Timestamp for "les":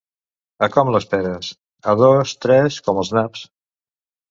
0.95-1.05